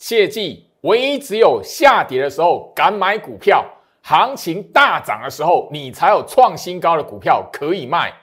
[0.00, 3.64] 切记，唯一只有下跌的时候敢买股票，
[4.00, 8.14] 行情大涨的时候，你才有创新高的股票可以卖。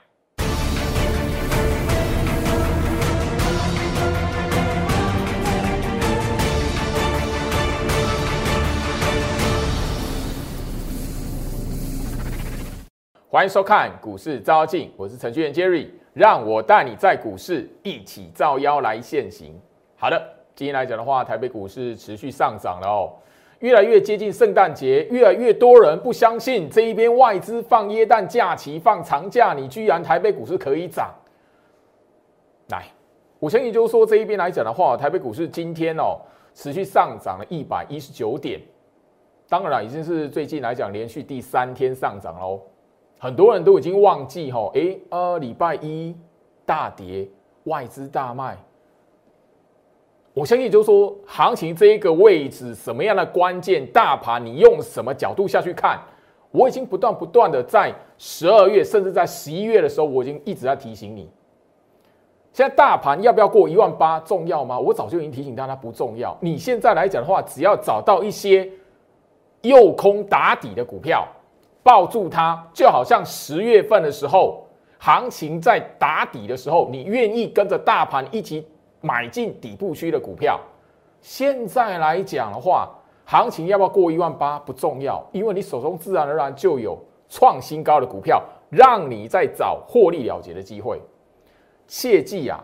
[13.28, 19.60] 欢迎收看股市招妖镜，我是程序员 Jerry，让我带你在股市一起照妖来现行。
[19.98, 23.12] 好的，今天来讲的话，台北股市持续上涨了哦，
[23.58, 31.14] 越来越接近圣诞节，越来越多人不相信这一边外资放耶诞假期放长假，你居然台北股市可以涨。
[32.70, 32.86] 来，
[33.38, 36.18] 我相信就是说这一边来讲的话，台北股市今天哦
[36.54, 38.58] 持续上涨了一百一十九点，
[39.50, 42.62] 当然已经是最近来讲连续第三天上涨喽。
[43.18, 46.16] 很多人都已经忘记吼，哎，呃，礼拜一
[46.64, 47.28] 大跌，
[47.64, 48.56] 外资大卖。
[50.36, 55.98] 我相信就是说，行情这一个位置，什么样的关键大盘，你用什么角度下去看？
[56.50, 61.26] 我已经不断不断的在十二月，甚至在十一月的时候，我已经一直在提醒你。
[62.52, 64.78] 现在大盘要不要过一万八重要吗？
[64.78, 66.36] 我早就已经提醒大家不重要。
[66.42, 68.70] 你现在来讲的话，只要找到一些
[69.62, 71.26] 诱空打底的股票。
[71.82, 74.66] 抱住它，就好像十月份的时候，
[74.98, 78.66] 行情在打底的时候，你愿意跟着大盘一起
[79.06, 80.58] 买进底部区的股票。
[81.20, 82.88] 现在来讲的话，
[83.24, 91.00] 行情要不要过一万八不重要，因为你手中自然而然就有创新高的股票，让你在找获利了结的机会。
[91.88, 92.62] 切记啊，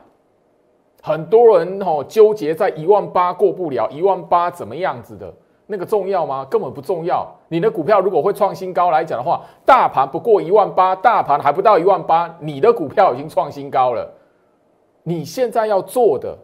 [1.02, 5.32] 很多人哦纠结在一万八过不了，一万八怎么样子的。
[5.66, 6.44] 那个重要吗？
[6.50, 7.26] 根本不重要。
[7.48, 14.12] 你的股票如果会创新高来讲的话，大盘不过一万八，大盘还不到一万八，你的股票已经创新高了。
[15.02, 16.36] 你现在要做的，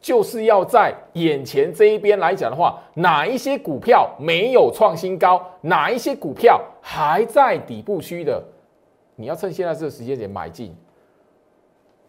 [0.00, 8.42] 就是要在眼前这一边来讲的话，哪一些股票没有创新高，哪一些股票还在底部区的，
[9.14, 10.74] 你要趁现在这个时间点买进。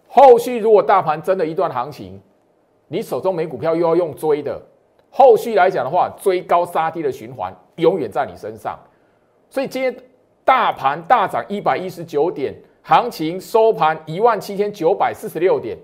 [0.07, 2.22] 后续如果大盘真的一段行情，
[2.88, 4.62] 你手中没股票又要用追的。
[5.09, 8.79] 后续来讲的话，追高杀低的循环永远在你身上，
[9.50, 9.96] 所以今天
[10.44, 12.51] 大盘大涨一百一十九点，
[12.81, 15.78] 行情收盘一万七千九百四十六点，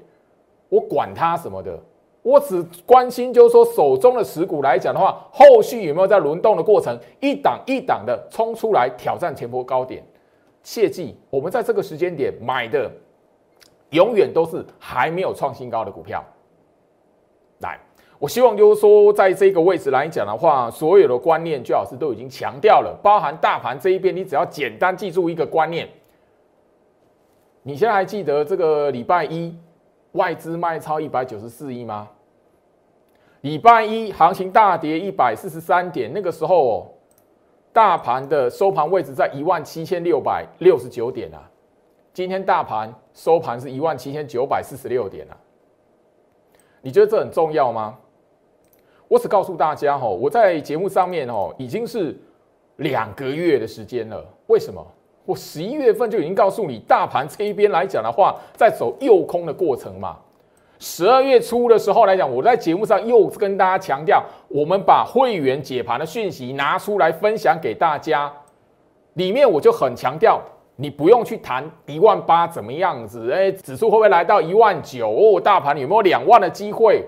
[0.69, 1.78] 我管它什么的，
[2.22, 10.03] 我只关心就是说手中的持股来讲的话，后续有没有在轮动的过程，一档一档的冲出来挑战前波高点。
[10.63, 12.91] 切记，我们在这个时间点买的，
[13.90, 16.24] 永远都是还没有创新高的股票。
[17.59, 17.80] 来。
[18.19, 25.88] 我希望就是说，在这个位置来讲的话，所有的观念最好是都已经强调了，包含大盘这一边，你只要简单记住一个观念。
[27.63, 29.56] 你现在还记得这个礼拜一
[30.13, 32.09] 外资卖超一百九十四亿吗？
[33.41, 36.87] 礼拜一行情大跌一百四十三点，那个时候哦，
[37.71, 41.49] 大盘的收盘位置在一万七千六百六十九点啊。
[42.13, 45.37] 今天大盘收盘是一万七千九百四十六点啊。
[46.81, 47.97] 你觉得这很重要吗？
[49.07, 52.17] 我只告诉大家哦，我在节目上面哦，已经是
[52.77, 54.25] 两个月的时间了。
[54.47, 54.85] 为什么？
[55.29, 60.17] 我十一月份就已经告诉你，大盘这一边来讲的话，在走诱空的过程嘛。
[60.79, 68.31] 十二月初的时候来讲，我在节目上又跟大家强调，我们把会员解盘的讯息拿出来分享给大家，
[69.13, 70.41] 里面我就很强调，
[70.75, 75.12] 你不用去谈一万八怎么样子，哎，指数会不会来到一万九？
[75.12, 77.06] 哦，大盘有没有两万的机会？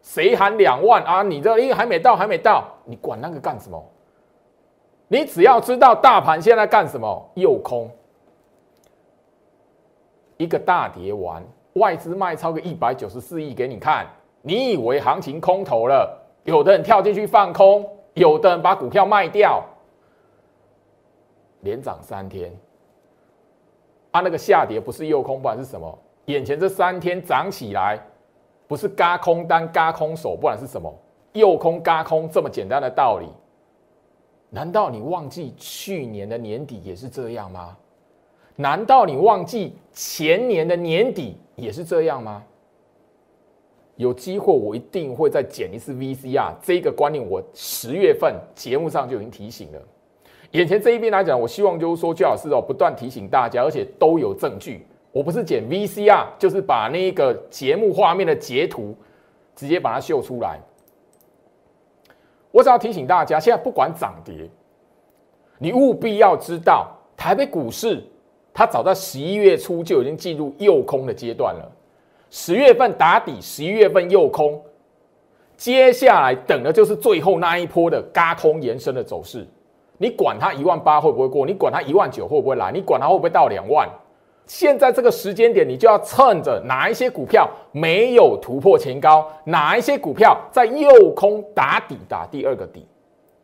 [0.00, 1.22] 谁喊两万啊？
[1.22, 3.84] 你这因为还没到，还没到，你管那个干什么？
[5.12, 7.90] 你只要知道大盘现在干什么，诱空，
[10.36, 14.06] 一个大跌完，外资卖超个一百九十四亿给你看，
[14.40, 16.16] 你以为行情空头了？
[16.44, 17.84] 有的人跳进去放空，
[18.14, 19.64] 有的人把股票卖掉，
[21.62, 22.56] 连涨三天，
[24.12, 25.98] 啊，那个下跌不是诱空，不然是什么？
[26.26, 28.00] 眼前这三天涨起来。
[28.68, 30.94] 不是嘎空单、嘎空手，不然是什么？
[31.32, 33.26] 诱空、嘎空这么简单的道理，
[34.50, 37.76] 难道你忘记去年的年底也是这样吗？
[38.56, 42.44] 难道你忘记前年的年底也是这样吗？
[43.96, 49.82] 有机会我一定会再剪一次 VCR，这个观念我十月份节目上就已经提醒了。
[50.52, 54.84] 眼前这一边来讲，我希望就是说，最好是哦不断提醒大家，而且都有证据。
[55.12, 58.96] 我不是剪 VCR，就是把那个节目画面的截图
[59.54, 60.58] 直接把它秀出来。
[62.50, 64.48] 我只要提醒大家，现在不管涨跌，
[65.58, 68.02] 你务必要知道，台北股市
[68.52, 71.70] 它早在十一月初就已经进入诱空的阶段了。
[72.30, 74.60] 十月份打底，十一月份诱空，
[75.56, 79.46] 接下来等的就是最后那一波的嘎空延伸的走势。
[79.98, 81.44] 你管它一万八会不会过？
[81.44, 82.72] 你管它一万九会不会来？
[82.72, 83.88] 你管它会不会到两万？
[84.50, 92.84] 现在这个时间点，你就要趁着哪一些股票没有突破前高，哪一些股票在右空打底打第二个底，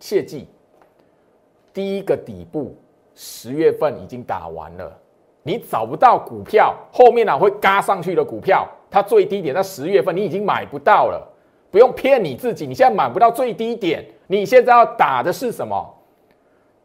[0.00, 0.49] 切记，
[1.73, 2.76] 第一个底部
[3.14, 4.93] 十月份已经打完了。
[5.44, 11.25] 你找不到股票，后面呢会嘎上去的股票，它最低点在十月份，你已经买不到了。
[11.70, 15.94] 不用骗你自己，你现在买不到最低点，你现在要打的是什么？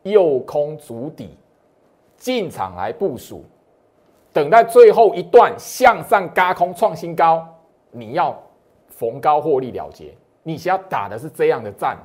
[0.03, 1.35] 右空足底，
[2.17, 3.43] 进场来部署，
[4.33, 7.45] 等待最后一段向上嘎空创新高，
[7.91, 8.37] 你要
[8.87, 10.13] 逢高获利了结。
[10.43, 11.97] 你想要打的是这样的战。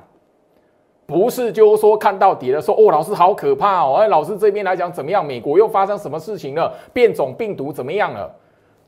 [1.05, 3.93] 不是，就是说看到底了，说哦，老师好可怕哦！
[3.93, 5.25] 哎，老师这边来讲怎么样？
[5.25, 6.75] 美国又发生什么事情了？
[6.93, 8.29] 变种病毒怎么样了？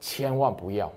[0.02, 0.92] 千万不要！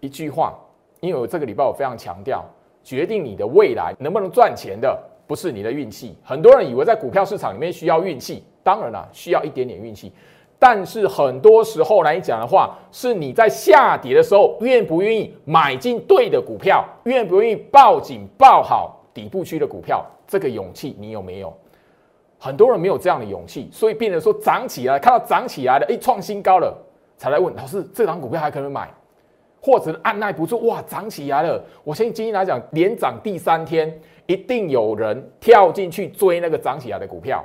[0.00, 0.58] 一句话，
[1.00, 2.42] 因为我这个礼拜我非常强调，
[2.82, 4.98] 决定你的未来能不能赚钱的，
[5.28, 6.16] 不是你的运气。
[6.24, 10.12] 很多人以为在股票市场里面需要运气，当然了，需要一点点运气。
[10.58, 21.56] 但是很多时候来讲的话，是你在下跌的时候，愿不愿意买进对的股票，愿不愿意报警报好底部区的股票，这个勇气你有没有？
[22.40, 26.76] 很多人没有这样的勇气，所以变成说涨起来，看到涨起来的，哎，创新高了，
[27.16, 28.88] 才来问老师，这档股票还可以买，
[29.60, 37.44] 或者按耐不住，哇，涨起来了，我相信今天来讲连涨第三天，一定有人跳进去追那个涨起来的股票。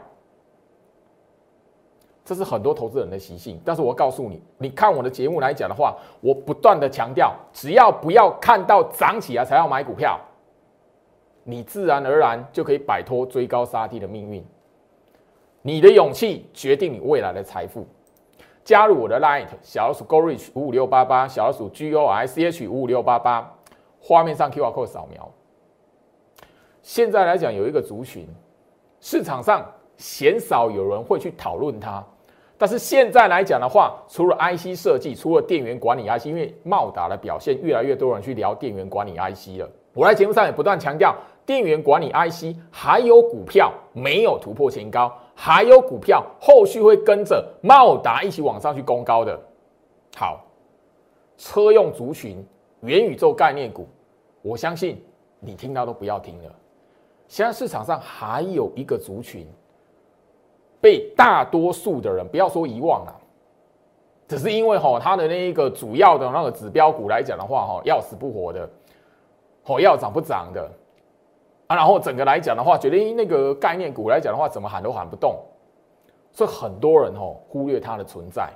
[2.26, 10.18] 这是很多投资人的习性，但是我告诉你，你看我的节目来讲的话，我不断的强调，只要不要看到涨起来才要买股票，
[11.44, 14.42] 你自然而然就可以摆脱追高杀低的命运。
[15.62, 17.86] 你的勇气决定你未来的财富。
[18.64, 23.54] 加入我的 Light 小老鼠 Go Reach 五五六八八，小老鼠 G O I C H 五五六八八，
[24.00, 25.30] 画面上 Q R code 扫描。
[26.82, 28.28] 现在来讲有一个族群，
[29.00, 29.66] 市场上
[29.98, 32.04] 鲜少有人会去讨论它。
[32.58, 39.70] 但是现在来讲的话，除了 IC 设计，除了电源管理 IC，因为茂达的表现，越来越多人去聊电源管理 IC 了。
[39.94, 41.14] 我在节目上也不断强调，
[41.46, 49.40] 电源管理 IC 还有股票没有突破前高，还有股票后续会跟着茂达一起往上去攻高的。
[50.16, 50.46] 好，
[51.38, 52.46] 车用族群、
[52.82, 53.88] 元宇宙概念股，
[54.42, 55.04] 我相信
[55.40, 56.56] 你听到都不要听了。
[57.28, 59.48] 现在市场上还有一个族群。
[60.82, 63.16] 被大多数的人不要说遗忘了，
[64.28, 68.70] 只是因为哈它的那一个主要的那个指标股来讲的话哈要死不活的，
[69.64, 70.70] 哦要涨不涨的
[71.76, 75.40] 然后整个来讲的话，觉得那个概念股来讲的话，怎么喊都喊不动，
[76.32, 78.50] 所以很多人哦忽略它的存在。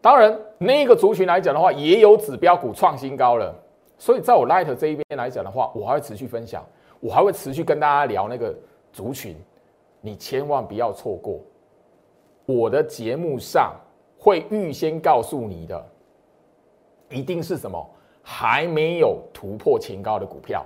[0.00, 3.54] 当然，那个族群来讲的话，也有指标股创新高了。
[3.98, 6.64] 所以在我 Light 这一边来讲的话，我还会持续分享，
[7.00, 8.54] 我还会持续跟大家聊那个
[8.92, 9.36] 族群。
[10.00, 11.40] 你千万不要错过，
[12.46, 13.74] 我的节目上
[14.16, 15.86] 会预先告诉你的，
[17.10, 17.84] 一定是什么
[18.22, 20.64] 还没有突破前高的股票，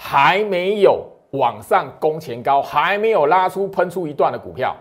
[0.00, 4.74] 还没有往上攻前高，还没有拉出喷出一段的股票。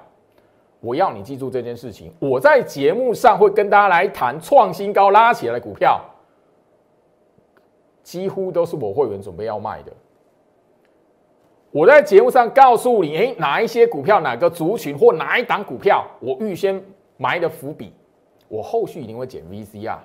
[0.79, 2.13] 我要你记住这件事情。
[2.19, 5.99] 我在节目上会跟大家来谈创新高拉起来的股票，
[8.03, 9.91] 几乎都是我会员准备要卖的。
[11.71, 16.79] 我在节目上告诉你，诶，哪一些股票、哪个族群或哪一档股票，我预先
[17.17, 17.91] 埋的伏笔，
[18.47, 20.01] 我后续一定会减 VC 啊。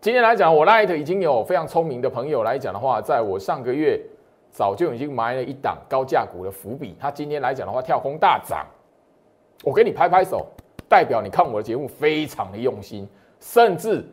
[0.00, 4.00] 今天来讲，我 Light 已经有非常聪明的朋友来讲的话，在我上个月
[4.48, 8.64] 早就已经埋了一档高价股的伏笔，他今天来讲的话跳空大涨，
[9.64, 10.46] 我给你拍拍手，
[10.88, 13.08] 代表你看我的节目非常的用心，
[13.40, 14.04] 甚至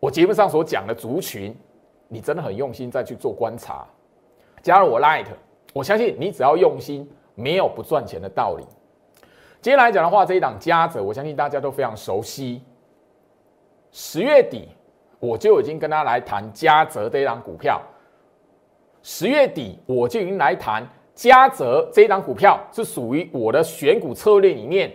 [0.00, 1.56] 我节目上所讲的族群，
[2.08, 3.86] 你真的很用心再去做观察。
[4.60, 5.26] 加入我 Light，
[5.72, 8.64] 我相信你只要用心，没有不赚钱的道理。
[9.62, 12.60] 今天来讲的话，这一档嘉泽，我相信大家都非常熟悉。
[13.90, 14.68] 十月底
[15.20, 17.80] 我就已经跟他来谈嘉泽这一档股票。
[19.02, 24.92] 十月底我就已经来谈嘉泽这一档股票是属于我的选股策略里面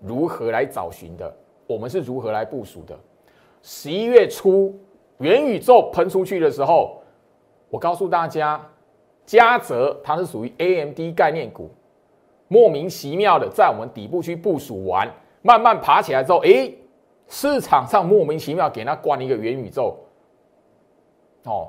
[0.00, 1.34] 如何来找寻的，
[1.66, 2.98] 我们是如何来部署的。
[3.62, 4.78] 十一月初
[5.18, 6.96] 元宇宙喷出去的时候。
[7.72, 8.60] 我告诉大家，
[9.24, 11.70] 嘉泽它是属于 AMD 概念股，
[12.48, 15.08] 莫名其妙的在我们底部区部署完，
[15.40, 16.68] 慢慢爬起来之后，哎，
[17.30, 19.96] 市场上莫名其妙给它关了一个元宇宙，
[21.44, 21.68] 哦，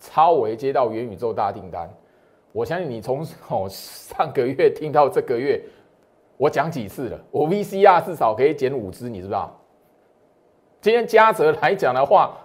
[0.00, 1.88] 超维接到元宇宙大订单，
[2.50, 5.62] 我相信你从哦上个月听到这个月，
[6.36, 9.56] 我讲几次了，我 VCR 至少可以减五支，你知不知道？
[10.80, 12.36] 今天嘉泽来讲的话。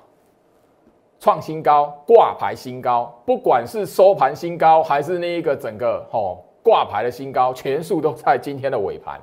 [1.19, 9.22] 创新高、挂牌新高，不管是收盘新高还是那一个整个哦挂牌的新高，全数都在今天的尾盘。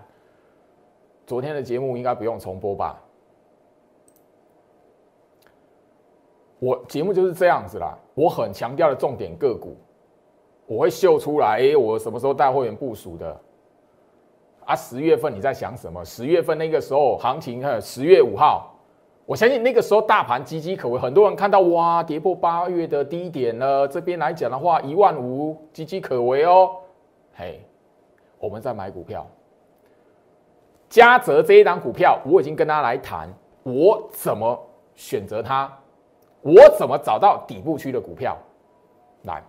[1.30, 3.00] 昨天的节目应该不用重播吧？
[6.58, 9.76] 我节目就是这样子啦，我很强调的重点个股，
[10.66, 11.60] 我会秀出来。
[11.60, 13.40] 哎，我什么时候带会员部署的？
[14.64, 16.04] 啊，十月份你在想什么？
[16.04, 18.74] 十月份那个时候行情，十月五号。
[19.24, 23.86] 我相信那个时候大盘岌岌可危，很多人看到哇跌破八月的低点了。
[23.86, 26.72] 这边来讲的话，一万五岌岌可危哦。
[27.34, 27.60] 嘿，
[28.40, 29.24] 我们在买股票，
[30.90, 33.32] 嘉泽这一档股票，我已经跟他来谈，
[33.62, 34.60] 我怎么
[34.96, 35.72] 选择它，
[36.42, 38.36] 我怎么找到底部区的股票，
[39.22, 39.42] 来。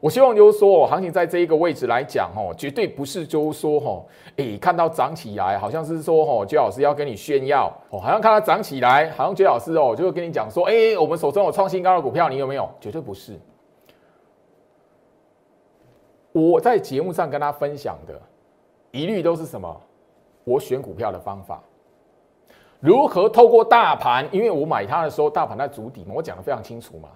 [0.00, 4.04] 我希望就是说，行情在这一个位置来讲，哦，绝对不是就是说，哦，
[4.36, 12.68] 诶，看到涨起来，好像是说，哦，周老师要跟你炫耀，哦，好像看到涨起来，好像周老师哦，就会跟你讲说，诶，我们手中有创新高的股票，你有没有？
[12.80, 13.38] 绝对不是。
[16.32, 18.20] 我在节目上跟他分享的，
[18.92, 19.80] 一律都是什么？
[20.46, 21.60] 我选股票的方法，
[22.78, 24.28] 如何透过大盘？
[24.30, 27.08] 因为我买它的时候，大盘在主底嘛，我讲的非常清楚嘛。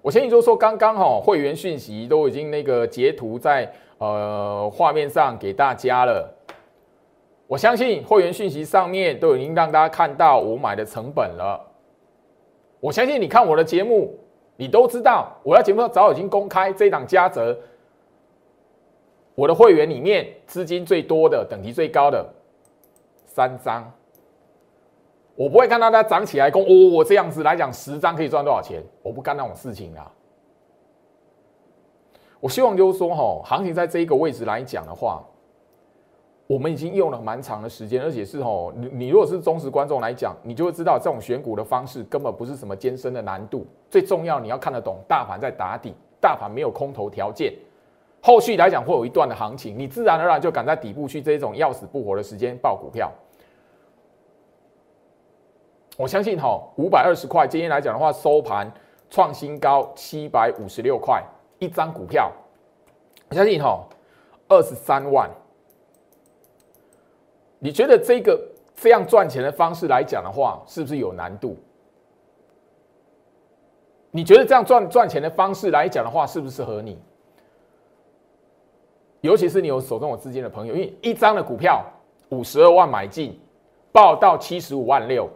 [0.00, 6.34] 我先就说，刚刚哈会员讯息都已经那个截图在呃画面上给大家了。
[7.46, 11.60] 我相信会员讯息上面都已经让大家看到我买的成本了。
[12.80, 14.18] 我相信你看我的节目，
[14.56, 17.54] 你都知道我在节目上早已经公开这一档加折，
[19.34, 22.28] 我的会员里面资金最多的、等级最高的
[23.26, 23.90] 三张。
[25.36, 28.82] 我不会看到它涨起来，公哦，我这样子来讲，十张可以赚多少钱？
[29.02, 30.12] 我不干那种事情啊。
[32.40, 35.24] 我希望就是说，哈，行情在这一个位置来讲的话，
[36.46, 43.66] 我们已经用了蛮长的时间，而且是吼，你你如果是忠实观众来讲，你就会知道这种选股的方式根本不是什么艰深的难度。
[43.88, 47.54] 最重要，你要看得懂大盘在打底，大盘没有空头条件，
[48.22, 53.10] 后续来讲会有一段的行情，你自然而然就赶在底部去这种要死不活的时间报股票。
[55.96, 58.70] 我相信哈，五百二十块，今天来讲的话，收盘
[59.08, 61.22] 创新高七百五十六块
[61.58, 62.30] 一张股票。
[63.28, 63.86] 我相信哈，
[64.48, 65.30] 二十三万，
[67.58, 68.40] 你觉得这个
[68.74, 71.56] 这样赚钱的方式来讲的话，是不是有难度？
[74.10, 76.98] 你觉得这样赚赚钱的方式来讲的话，适不适合你？
[79.20, 81.84] 尤其是你有手中有资金的朋友，因为一张的股票
[82.30, 83.38] 五十二万买进，
[83.92, 85.28] 报到七十五万六。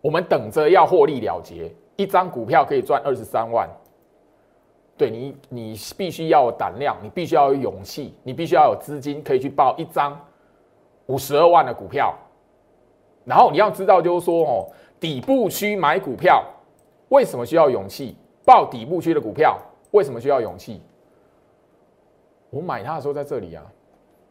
[0.00, 3.68] 我们等着要获利了结，一张股票可以赚二十三万。
[4.96, 10.18] 对你，你必须要有胆量，你必须要有勇气，你必须要有资金可以去报一张
[11.06, 12.14] 五十二万的股票。
[13.24, 14.68] 然后你要知道，就是说哦，
[14.98, 16.42] 底部区买股票
[17.08, 18.16] 为什么需要勇气？
[18.44, 19.58] 报底部区的股票
[19.90, 20.80] 为什么需要勇气？
[22.50, 23.64] 我买它的时候在这里啊，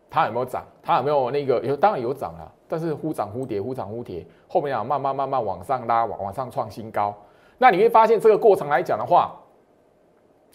[0.09, 0.65] 它有没有涨？
[0.81, 1.59] 它有没有那个？
[1.61, 2.51] 有，当然有涨啊。
[2.67, 7.15] 但是忽涨忽跌，忽涨忽跌，后面啊慢慢慢慢往上拉，往往上创新高。
[7.59, 9.39] 那你会发现这个过程来讲的话，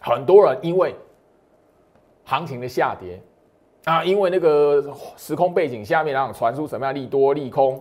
[0.00, 0.94] 很多人因为
[2.24, 3.22] 行情的下跌
[3.84, 7.80] 啊，因为那个时空背景下面然后传出什么样利多利空，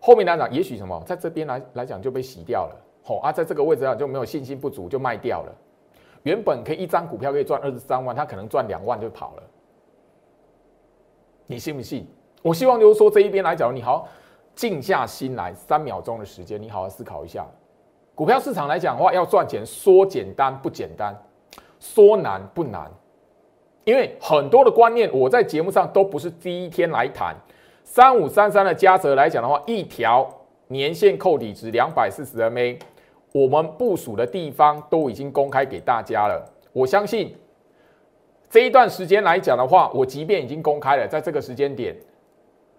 [0.00, 5.54] 后面来讲也许什么在这边来来讲就被洗掉了，吼啊，在这个位置上就没有信心不足就卖掉了。
[6.22, 9.42] 原本可以一张股票可以赚二十三万，他可能赚两万就跑了，
[11.46, 12.06] 你信不信？
[12.42, 14.08] 我希望就是说这一边来讲，你好
[14.54, 17.46] 静下心来，三秒钟的时间，你好好思考一下。
[18.14, 21.16] 股票市场来讲的话，要赚钱说简单不简单，
[21.78, 22.90] 说难不难。
[23.84, 27.34] 因为很多的观念，我在节目上都不是第一天来谈。
[27.82, 30.28] 三五三三的加折来讲的话，一条
[30.68, 32.78] 年线扣底值两百四十 MA，
[33.32, 36.44] 我们部署的地方都已经公开给大家了。
[36.72, 37.34] 我相信
[38.48, 41.96] 这一段时间来讲的话，我即便已经公开了，在这个时间点。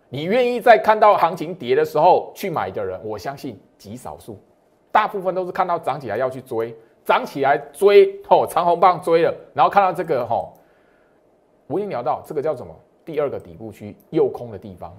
[0.10, 4.38] 你愿意在看到行情跌的时候去买的人，我相信极少数，
[4.92, 10.54] 大部分都是看到涨起来要去追，涨起来追，吼长红棒追了，然后看到这个吼，
[11.68, 12.76] 我已经聊到这个叫什么？
[13.06, 14.96] 第二个底部区右空的地方，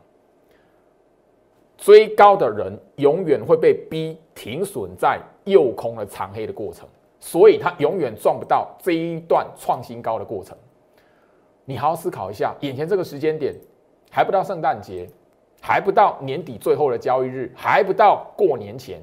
[1.76, 6.88] 追高的人永远会被逼停损在右空的长黑的过程，
[7.20, 10.56] 所以他永远赚不到这一段创新高的过程。
[11.64, 13.54] 你好好思考一下，眼前这个时间点。
[14.14, 15.08] 还不到圣诞节，
[15.58, 19.00] 还不到年底最后的交易日，还不到过年前，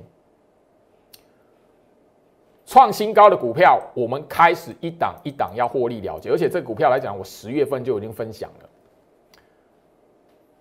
[2.63, 6.29] 创新高的股票，我们开始一档一档要获利了结。
[6.29, 8.69] 而且这股票来讲，我十月份就已经分享了。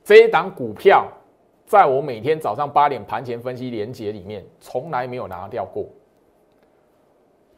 [0.03, 1.07] 这一档股票，
[1.69, 5.85] 在我每天早上八点盘前分析连结里面，从来没有拿掉过。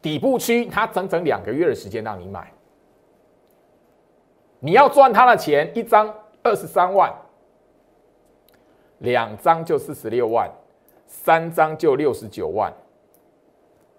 [0.03, 2.53] 底部区它整整两个月的时间让你买，
[4.59, 6.13] 你要赚它的钱，一张
[6.43, 7.15] 二十三万，
[8.99, 10.51] 两张就四十六万，
[11.07, 12.73] 三张就六十九万。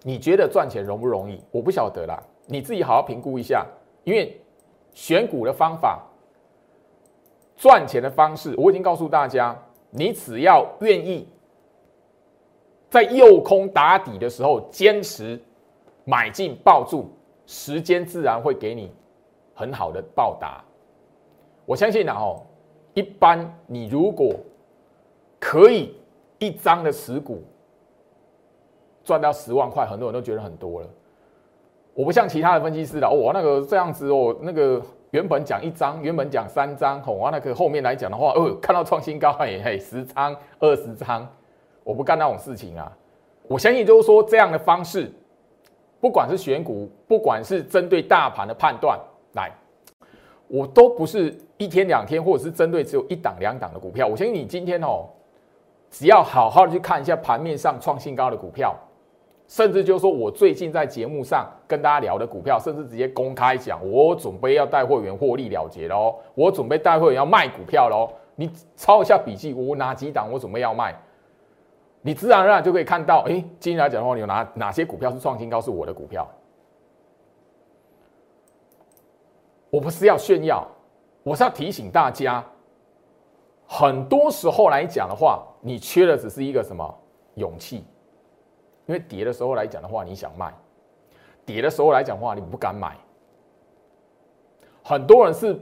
[0.01, 1.41] 你觉得赚钱容不容易？
[1.51, 3.65] 我不晓得啦，你自己好好评估一下。
[4.03, 4.41] 因为
[4.93, 6.03] 选股的方法、
[7.55, 9.55] 赚钱的方式，我已经告诉大家，
[9.91, 11.27] 你只要愿意
[12.89, 15.39] 在右空打底的时候坚持
[16.03, 17.05] 买进抱住，
[17.45, 18.91] 时间自然会给你
[19.53, 20.63] 很好的报答。
[21.65, 22.41] 我相信啊，哦，
[22.95, 24.33] 一般你如果
[25.39, 25.95] 可以
[26.39, 27.43] 一张的持股。
[29.03, 30.87] 赚到十万块，很多人都觉得很多了。
[31.95, 34.79] 我不像其他的分析师的，哦，那个这样子哦，那个
[35.11, 41.27] 原本讲一张，原本讲三张，吼哦，那个后面来讲的话，哦，看到创新高，嘿嘿，十张、二十张，
[41.83, 42.91] 我不干那种事情啊。
[43.43, 45.11] 我相信就是说这样的方式，
[45.99, 48.97] 不管是选股，不管是针对大盘的判断，
[49.33, 49.51] 来，
[50.47, 54.07] 我都不是一天两天，或者是针对只有一档两档的股票。
[54.07, 55.09] 我相信你今天哦，
[55.89, 58.73] 只要好好的去看一下盘面上创新高的股票。
[59.51, 68.09] 甚至就是说，我最近在节目上跟大家聊的股票，甚至直接公开讲，我准备要带会员获利了结喽，我准备带会员要卖股票喽。
[68.37, 70.97] 你抄一下笔记，我哪几档我准备要卖，
[72.01, 76.25] 你自然而然就可以看到，哎，今天来讲的话，你有哪哪些股票是创新高，是我的股票。
[79.69, 80.65] 我不是要炫耀，
[81.23, 82.41] 我是要提醒大家，
[83.67, 86.97] 很多时候来讲的话，你缺的只是一个什么
[87.35, 87.83] 勇气。
[88.91, 90.49] 因为跌的时候来讲的话，你想卖；
[91.45, 92.97] 跌的时候来讲的话，你不敢买。
[94.83, 95.57] 很多人是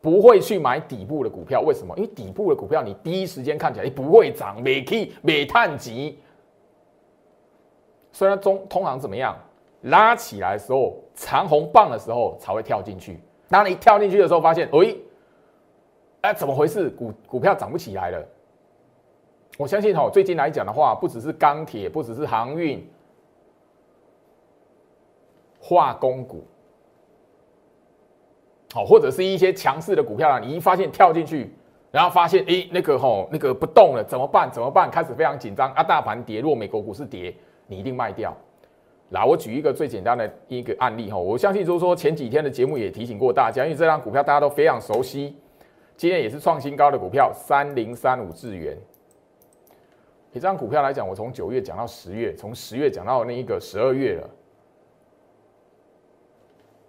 [0.00, 1.92] 不会去买底部的股票，为什么？
[1.96, 6.20] 因为底部的股票你第一时间看起来不会涨，每 K 每探级。
[8.12, 9.36] 虽然中通常怎么样
[9.82, 13.18] 拉起来的时候，长红棒的时候才会跳进去。
[13.48, 14.96] 当你跳进去的时候，发现，哎，
[16.20, 16.88] 哎，怎么回事？
[16.90, 18.24] 股股票涨不起来了。
[19.58, 22.88] 我相信哈，最近来讲的话，不只是钢铁，不只是航运、
[25.60, 26.46] 化工股，
[28.72, 31.52] 好，或者是一些强势的股票啊，你一发现跳进去，
[31.90, 34.48] 然后发现哎，那个吼，那个不动了，怎么办？
[34.48, 34.88] 怎么办？
[34.88, 35.82] 开始非常紧张啊！
[35.82, 37.34] 大盘跌，落美国股市跌，
[37.66, 38.32] 你一定卖掉。
[39.08, 45.34] 来，我举一个最简单的一个案例哈，我相信就是说前几天的节目也提醒过大家，因为这张股票大家都非常熟悉，
[45.96, 48.78] 今天也是创新高的股票，三零三五智元。
[50.38, 54.30] 这张股票来讲，我从九月讲到十月，从十月讲到那一个十二月了。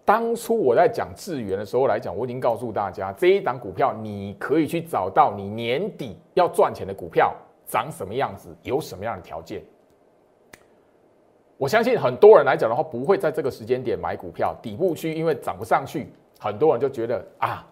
[0.05, 7.35] 当初我在讲智源的时候来讲，我已经告诉大家，这一档股票你可以去找到你年底要赚钱的股票
[7.65, 9.63] 长什么样子，有什么样的条件。
[11.57, 16.07] 我相信很多人来讲的话，不会在这个时间点买股票，底部区因为涨不上去，
[16.39, 17.65] 很多人就觉得啊，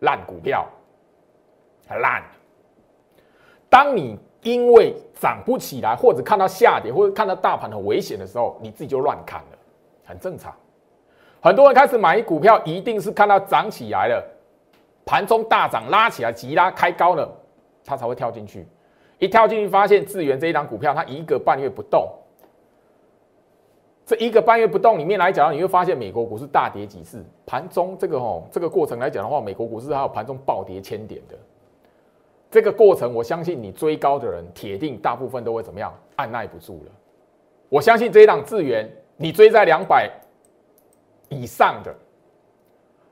[0.00, 0.66] 烂股票，
[1.86, 2.22] 很烂。
[3.68, 9.58] 当你因为涨不起来，或者看到下跌，或者看到大盘很危险的时候，你自己就乱看了，
[10.04, 10.54] 很正常。
[11.40, 14.24] 很多人开始买股票，一定是看到涨起来了，
[15.04, 17.30] 盘中大涨拉起来，急拉开高了，
[17.84, 18.66] 他才会跳进去。
[19.18, 22.08] 一跳进去，发现智源这一档股票，它一个半月不动。
[24.06, 31.36] 这一个半月不动里面来讲，你会发现美国股市大跌几次，盘中这个哦，这个过程来讲的话，美国股市还有盘中暴跌千点的。
[32.50, 35.96] 这个过程，我相信你追高的人，铁定大部分都会怎么样？
[36.16, 36.92] 按耐不住了。
[37.68, 40.10] 我相信这一档资源，你追在两百
[41.28, 41.94] 以上的，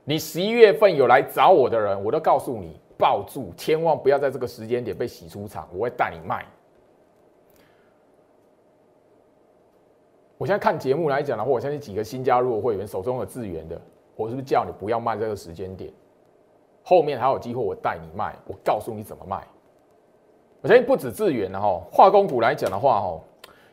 [0.03, 6.45] 你十一月份有来找我的人，我都告诉你，抱住，千万不要在这个时间点被洗出场，我会带你卖。
[10.37, 13.81] 我现在看节目来讲的话，我相信几个新加入的会员手中有资源的，
[14.17, 15.89] 我是不是叫你不要卖这个时间点？
[16.89, 19.47] 后面还有机会，我带你卖，我告诉你怎么卖。
[20.59, 23.21] 我相信不止智远的哈，化工股来讲的话哈，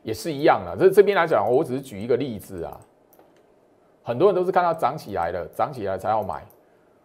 [0.02, 0.76] 也是一样的。
[0.79, 2.79] 这这边来讲，我只是举一个例子啊。
[4.02, 6.44] 很多人都是看到涨起来了，涨起来才要买，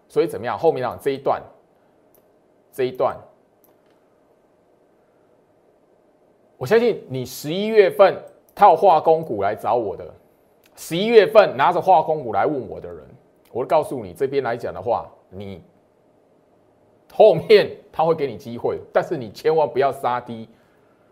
[0.10, 0.60] 所以怎么样？
[0.60, 1.42] 后面讲这一段，
[2.74, 3.16] 这一段，
[6.58, 8.22] 我相信你十一月份
[8.54, 10.14] 套化工股来找我的，
[10.76, 13.08] 十一月份拿着化工股来问我的人，
[13.54, 15.64] 我告诉你这边来讲的话，你。
[17.14, 20.48] 后面他会给你机会，但是你千万不要杀低，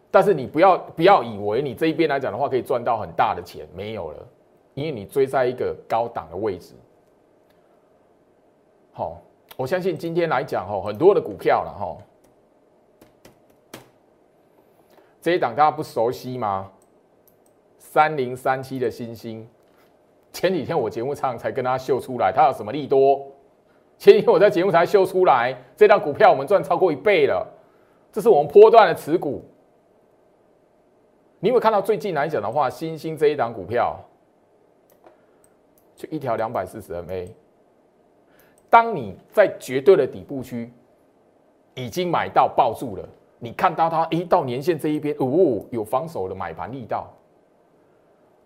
[0.09, 4.27] 但是你不要不要以为你这一边来讲的话可以赚到很大的钱，没有了，
[4.73, 6.73] 因为你追在一个高档的位置。
[8.93, 9.21] 好，
[9.55, 11.97] 我相信今天来讲哈，很多的股票了哈，
[15.21, 16.71] 这一档大家不熟悉吗？
[17.77, 19.47] 三零三七的星星
[20.31, 23.25] 前几天我节目上才跟大家秀出来，它有什么利多？
[23.99, 27.45] 前几天我在节目才秀出来，这张股票我们赚超过一倍了，
[28.13, 29.43] 这是我们波段的持股。
[31.41, 33.99] 你有看到最近来讲的话，新兴这一档股票，
[35.97, 37.27] 就一条两百四十 MA。
[38.69, 40.71] 当你在绝对的底部区
[41.75, 43.05] 已经买到抱住了，
[43.37, 47.09] 你看到它一到年线这一边，哦，有防守的买盘力道。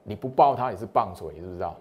[0.01, 1.75] 你不抱它也是棒槌，知不知道？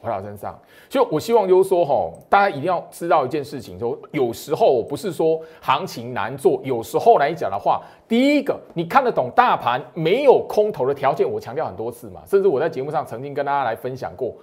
[0.00, 0.58] 回到身上，
[0.88, 14.34] 就我希望就是说，吼，大家一定要知道一件事情，说有时候不是说行情难做，有时候来讲的话，第一个你看得懂大盘没有空头的条件，我强调很多次嘛，甚至我在节目上曾经跟大家来分享过，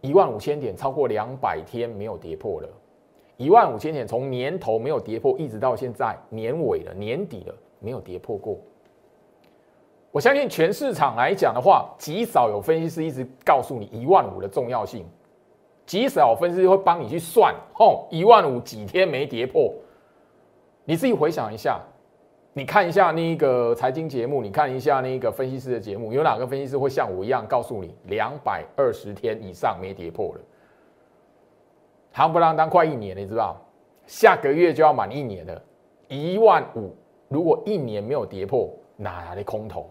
[0.00, 2.68] 一万五千点超过两百天没有跌破了，
[3.36, 8.58] 一万五千点从年头没有跌破，一直到现在年尾了，年底了没有跌破过。
[10.16, 15.04] 我相信全市场来讲的话，极少有分析师一直告诉你一万五的重要性，
[15.84, 19.70] 极少分析师会帮你去算，哦，一万五几天没跌破，
[20.86, 21.78] 你自己回想一下，
[22.54, 30.40] 你看一下那个财经节目，你看一下那个分析师的节目，有哪个分析师会像我一样告诉你两百二十天以上没跌破了？
[32.14, 33.54] 夯不啷当快一年，你知道？
[34.06, 35.62] 下个月就要满一年了，
[36.08, 36.96] 一万五
[37.28, 39.90] 如果一年没有跌破，哪来的空头？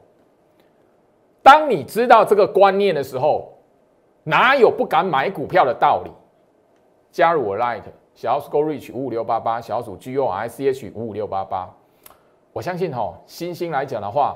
[1.46, 3.54] 当你知道这个观念的时候，
[4.24, 6.10] 哪有不敢买股票的道理？
[7.12, 7.84] 加入我 Light
[8.16, 11.72] 小鼠 Go Reach 五五六八八，小鼠 G O I C H 五五六八八。
[12.52, 14.36] 我相信哈，星星来讲的话，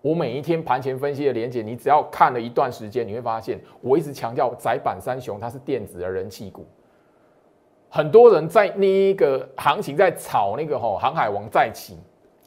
[0.00, 6.64] 我每一天盘前分析的连接，你只要看了一段时间，你会发现，我一直强调窄板三雄，它是电子的人气股。
[7.88, 11.98] 很多人在那一个行情在炒那个哈航海王再起，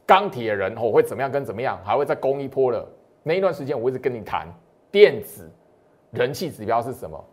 [0.06, 2.88] 钢铁人吼会怎么样跟怎么样，还会再攻一波了。
[3.28, 4.48] 那一段时间，我一直跟你谈
[4.92, 5.50] 电子
[6.12, 7.26] 人气指标是什么？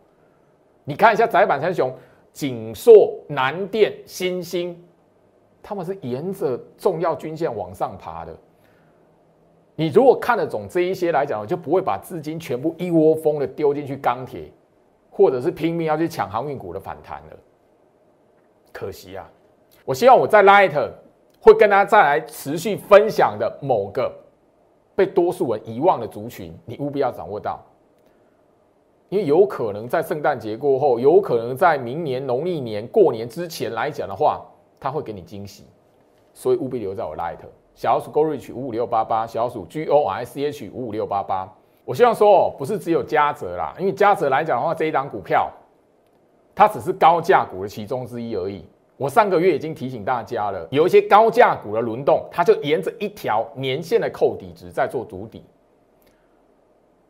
[0.83, 1.95] 你看一下窄板三雄，
[2.31, 4.75] 锦硕、南电、新兴，
[5.61, 8.35] 他们是沿着重要均线往上爬的。
[9.75, 14.51] 你如果看得懂这一些来讲，就不会把资金全部一窝蜂的丢进去钢铁，
[15.11, 17.37] 或者是拼命要去抢航运股的反弹了。
[18.71, 19.29] 可惜啊！
[19.85, 20.73] 我希望我在 Light
[21.39, 24.11] 会跟大家再来持续分享的某个。
[24.95, 27.59] 被多数人遗忘的族群，你务必要掌握到，
[29.09, 34.41] 因为有可能在圣诞节过后，有可能在明年农历年过年之前来讲的话，
[34.79, 35.65] 他会给你惊喜，
[36.33, 37.37] 所以务必留在我 Light
[37.75, 41.51] 小鼠 Gorich 五五六八八，小鼠 G O I C H 五五六八八。
[41.85, 45.51] 我希望说，不是只有嘉泽啦，因为嘉泽来讲的话，这一档股票，
[46.53, 48.63] 它只是高价股的其中之一而已。
[48.97, 55.43] 我上个月已经提醒大家了，有一些高价股的轮动，它就沿着一条年线的扣底值在做主底。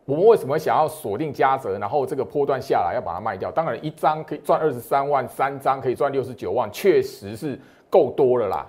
[0.05, 3.51] 我们为什么想要锁定嘉泽，然后这个波段下来要把它卖掉？
[3.51, 8.67] 当然，一张可以赚二十三万，三张可以赚六十九万，确实是够多了啦。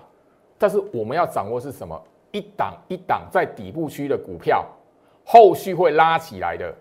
[0.57, 2.01] 但是我们要掌握是什么？
[2.31, 4.65] 一档一档在底部区的股票，
[5.25, 6.73] 后续会拉起来的，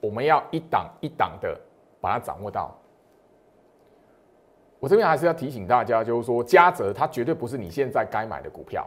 [0.00, 1.58] 我们要一档一档的
[2.00, 2.74] 把它掌握到。
[4.82, 8.84] 我这边还是要提醒大家，就是说，嘉泽它绝对不是你现在该买的股票，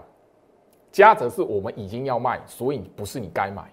[0.91, 3.63] 嘉泽是我们已经要卖，所以不是你该买。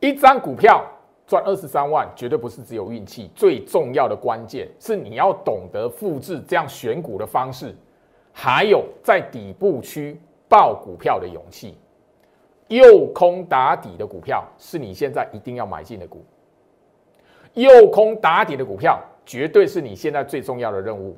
[0.00, 0.84] 一张股票
[1.28, 7.72] 赚二十三万，绝对不是只有运气，最重要的关键是你要懂得复制这样选股的方式，
[8.32, 11.78] 还有在底部区爆股票的勇气。
[12.66, 16.24] 右空打底的股票是你现在一定要买进的股，
[17.54, 19.00] 右空打底的股票。
[19.24, 21.16] 绝对是你现在最重要的任务。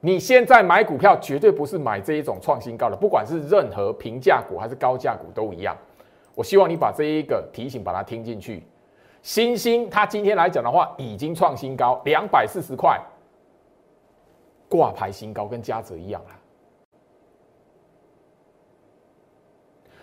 [0.00, 5.76] 你现在买股票，绝对不是买这一种创新高的，不管是任何平价股还是高价股都一样。
[6.34, 8.62] 我希望你把这一个提醒把它听进去。
[9.22, 13.00] 星星它今天来讲的话，已经创新高两百四十块，
[14.68, 16.30] 挂牌新高，跟嘉泽一样了。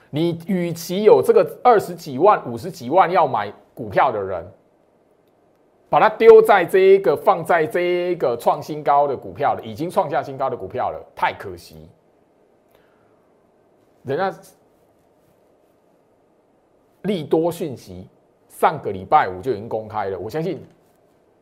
[0.09, 4.45] 你与其有这个二十几万、五十几万要买股票的人。
[5.93, 11.87] 把它丢在这一个放在这一个创新高的股票了，已经创下新高的股票了，太可惜。
[14.01, 14.35] 人家
[17.03, 18.07] 利多讯息
[18.49, 20.59] 上个礼拜五就已经公开了，我相信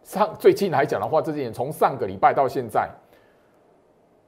[0.04, 2.90] 上最近来讲的话，这几年从上个礼拜到现在，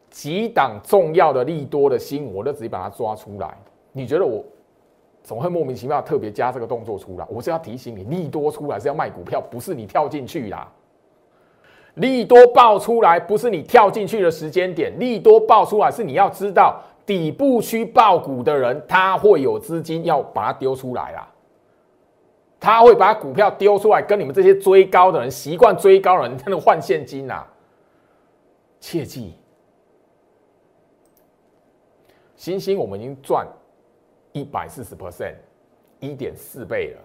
[0.09, 3.57] 几档重要的利多的新闻，我都直接把它抓出来。
[3.91, 4.41] 你觉得我？
[5.23, 10.69] 总会莫名其妙特别加这个动作出来，我是要提醒你，利多出来是要卖股票，不是你跳进去啦。
[11.95, 21.29] 利多爆出来不是你跳进去的时间点，利多爆出来是你要知道底部区爆股的人，他会有资金要把它丢出来啦。
[22.59, 27.45] 他会把股票丢出来，跟你们这些追高的人、习惯追高的人，在那换现金呐。
[28.79, 29.36] 切记，
[32.36, 33.47] 星星我们已经赚
[34.34, 35.36] 一百四十 percent，
[36.00, 37.02] 一点四倍了。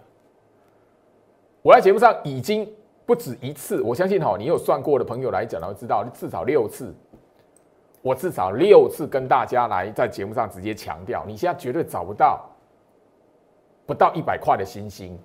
[1.61, 2.69] 我在节目上已经
[3.05, 6.93] 不止一次，我相信哈，你有算过的朋友来讲，都知道至少六次。
[8.01, 12.49] 我至少六次跟大家来在节目上直接强调，你现在绝对找不到
[13.85, 15.19] 不到一百块的星星。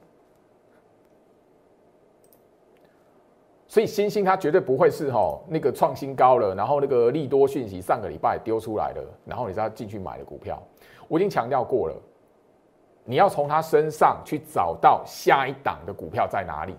[3.69, 10.61] 所以星星它绝对不会是哈那个创新高了，然后那个利多讯息上个礼拜丢出来了，然后你再进去买的股票。
[11.15, 11.95] 我已经强调过了，
[13.05, 16.75] 你要从他身上去找到下一档的股票在哪里。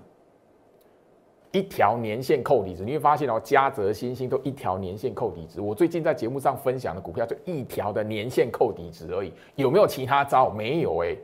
[1.53, 5.61] 一条年限扣底值，你会发现哦，嘉泽、星星都一条年限扣底值。
[5.61, 10.49] 我最近在节目上分享的股票就一条的年限扣底值而已，有没有其他招？
[10.49, 11.15] 没有哎。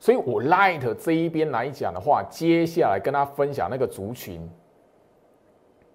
[0.00, 4.40] 所以我 Light 这一边来讲的话，接下来跟他分享那个族群，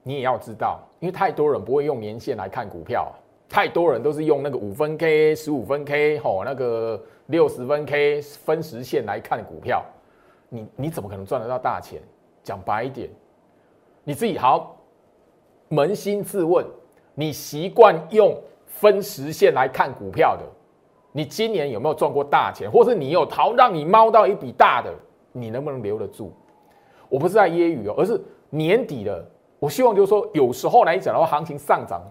[0.03, 3.11] 你也要知道，因为太多人不会用年限来看股票，
[3.53, 9.85] 太多人都是用那个五分 K、十五分 K 吼，那个六十分 K 分时线来看股票。
[10.49, 12.01] 你你怎么可能赚得到大钱？
[12.41, 13.07] 讲白一点，
[14.03, 14.75] 你自己好
[15.69, 16.65] 扪心自问，
[17.13, 18.35] 你习惯用
[18.65, 20.41] 分时线来看股票的，
[21.11, 22.67] 你今年有没有赚过大钱？
[22.71, 24.91] 或是你有逃让你猫到一笔大的，
[25.31, 26.31] 你能不能留得住？
[27.07, 29.23] 我不是在揶揄哦，而是年底了，
[29.59, 32.01] 我希望就是说，有时候来讲的话，行情上涨。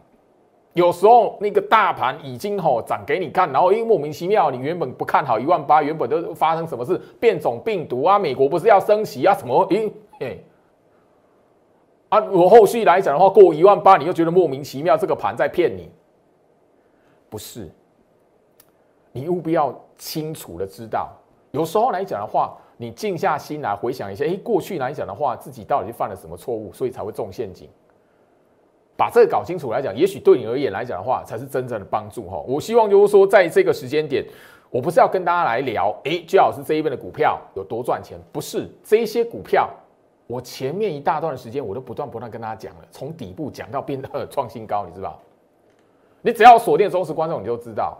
[0.75, 6.99] 有时候那个大盘已经吼涨给你看，然后因为莫名其妙，你原本不看好一万八，原本都发生什么事？
[7.21, 9.35] 变种病毒啊，美国不是要升息啊？
[9.35, 9.69] 什么？
[9.69, 10.39] 咦， 哎，
[12.09, 15.91] 啊，我后续来讲的话，过一万八，你又觉得莫名其妙，这个盘在骗你？
[17.29, 17.71] 不是，
[19.13, 21.11] 你务必要清楚的知道，
[21.51, 27.69] 有时候来讲的话，你静下心来回想一下，哎，过去来讲的话，自己到底犯了什么错误，所以才会中陷阱。
[28.97, 32.39] 把这个搞清楚来讲，也许对你而言来讲的话，才是真正的帮助哈。
[32.47, 34.25] 我希望就是说，在这个时间点，
[34.71, 39.69] 我不是要跟大家来聊，哎，最老师这一边的股票有多赚钱，不是这些股票，
[40.27, 45.19] 我前面一大段的时间，我都不断不断跟大家讲了，从底部讲到变得创新高，你知道？
[46.21, 47.99] 你只要锁定忠实观众，你就知道。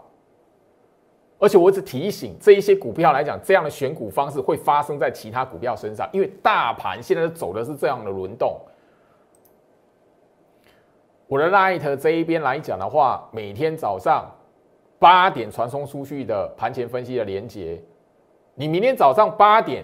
[1.39, 8.57] 而且我一直提醒，这一些股票来讲，这样的选股方式会发生在其他股票身上，因为大盘现在走的是这样的轮动。
[11.33, 14.29] 我的 Light 这一边来讲的话，每天早上
[14.99, 17.81] 八点传送出去的盘前分析的连接，
[18.53, 19.83] 你明天早上八点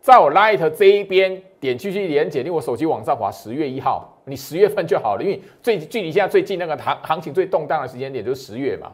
[0.00, 8.90] 在我 Light 这一边点进去连接，因为我手机往上滑，十月一号，你十月份就好了，因为最距离现在最近那个行行情最动荡的时间点就是十月嘛，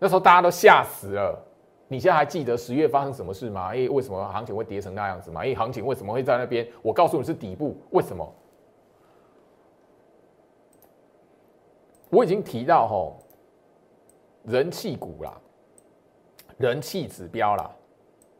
[0.00, 1.40] 那时候大家都吓死了。
[1.86, 3.68] 你现在还记得十月发生什么事吗？
[3.72, 5.42] 哎，为什么行情会跌成那样子吗？
[5.44, 6.66] 哎，行情为什么会在那边？
[6.82, 8.28] 我告诉你是底部，为什么？
[12.10, 13.16] 我已经提到吼，
[14.44, 15.32] 人气股啦，
[16.56, 17.70] 人气指标啦，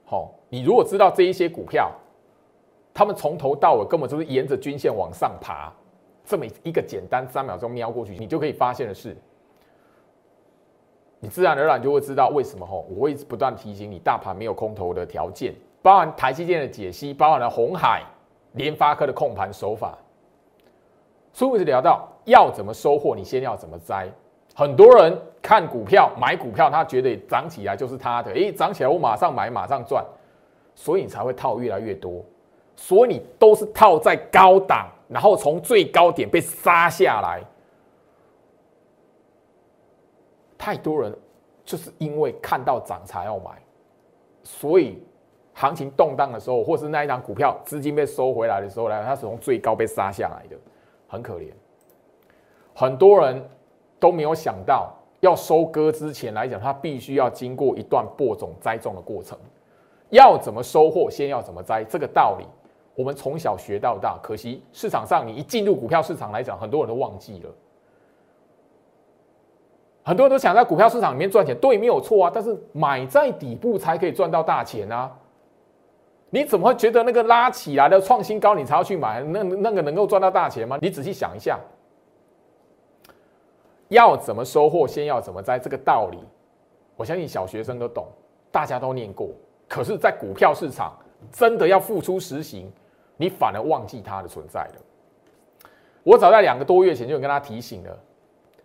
[0.05, 1.91] 好，你如果知道这一些股票，
[2.95, 5.73] 他们从头到尾根本就是沿着均线往上爬，
[6.25, 9.17] 这么一个简单三秒钟瞄过去，你就可以发现的是，
[11.19, 18.05] 你自然而然就会知道为什么吼，我会一直不断提醒你，大盘没有空头的条件，包含台积电的解析，包含了红海、
[18.53, 19.99] 联发科的控盘手法。
[21.33, 24.07] 所以我直聊到要怎么收获，你先要怎么摘。
[24.55, 30.05] 很多人看股票买股票，他觉得涨起来就是他的，诶，涨起来我马上买马上赚，
[30.75, 32.25] 所以你才会套越来越多。
[32.75, 37.43] 所以你都是套在高档，然后从最高点被杀下来。
[40.59, 41.17] 太多人
[41.65, 43.51] 就是因为看到涨才要买，
[44.43, 45.03] 所以
[45.55, 50.57] 行情动荡的时候，或是那一张股票资金被收回来的时候，来它是从最高被杀下来的。
[51.09, 51.53] 很可怜，
[52.79, 53.43] 很多人
[53.99, 59.37] 都没有想到，要收割之前来讲，它必须要经过一段播种、栽种的过程。
[60.11, 62.45] 要怎么收获，先要怎么栽，这个道理
[62.95, 64.19] 我们从小学到大。
[64.23, 67.51] 可惜市场上，你一进入股票市场来讲，很多人都忘记了。
[70.05, 72.31] 很多人都想在股票市场里面赚钱，对，没有错啊。
[72.33, 75.11] 但是买在底部才可以赚到大钱啊。
[76.29, 79.23] 你怎么会觉得那个拉起来的创新高，你才要去买？
[79.23, 80.79] 那那个能够赚到大钱吗？
[80.83, 81.59] 你仔细想一下，
[83.88, 86.18] 要怎么收获，先要怎么栽，这个道理，
[86.96, 88.07] 我相信小学生都懂，
[88.51, 89.29] 大家都念过。
[89.68, 90.92] 可是，在股票市场，
[91.33, 92.70] 真的要付出实行，
[93.16, 94.75] 你反而忘记它的存在了。
[96.03, 97.99] 我早在两个多月前就跟他提醒了，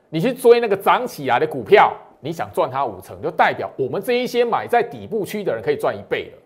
[0.10, 6.38] 你去追那个涨起来的股票，你想赚它五成，就代表我们这一些买在底部区的人可以赚一倍了。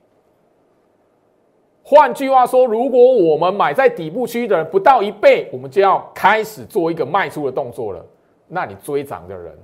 [1.84, 8.06] 换句话说，如果我们买在底部区的人不到一倍，我们就要开始做一个卖出的动作了。
[8.48, 9.58] 那你追涨的人，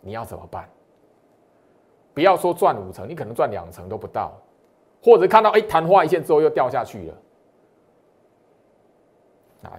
[0.00, 0.68] 你要怎么办？
[2.14, 4.32] 不要说赚五成，你可能赚两成都不到，
[5.02, 7.14] 或者看到哎昙花一现之后又掉下去了。
[9.62, 9.78] 啊，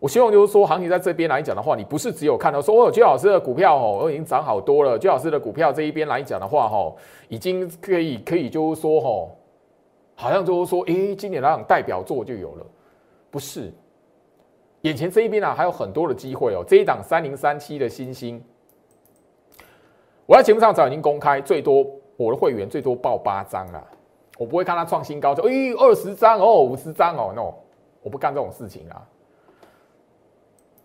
[0.00, 4.98] 我希望就是说，行情在这边来讲的话，你不是只有看到说哦，居老师的股票哦，已经涨好多了。
[4.98, 6.94] 居老师的股票这一边来讲的话，哈，
[7.28, 9.30] 已经可以可以就是说，哈。
[10.16, 12.66] 好像就是说，诶，今年那场代表作就有了，
[13.32, 13.72] 不是？
[14.84, 16.62] 眼前这一边啊，还有很多的机会哦。
[16.66, 18.42] 这一档三零三七的新星，
[20.26, 21.86] 我在节目上早已经公开，最多
[22.18, 23.82] 我的会员最多报八张了，
[24.36, 27.54] 我不会看它创新高就诶二十张哦，五十张哦，no，
[28.02, 29.02] 我不干这种事情啊。